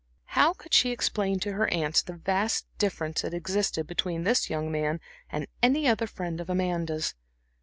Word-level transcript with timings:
How 0.33 0.53
could 0.53 0.73
she 0.73 0.89
explain 0.89 1.39
to 1.41 1.51
her 1.51 1.67
aunts 1.67 2.01
the 2.01 2.13
vast 2.17 2.65
difference 2.79 3.21
that 3.21 3.35
existed 3.35 3.85
between 3.85 4.23
this 4.23 4.49
young 4.49 4.71
man 4.71 4.99
and 5.29 5.45
any 5.61 5.87
other 5.87 6.07
friend 6.07 6.41
of 6.41 6.49
Amanda's? 6.49 7.13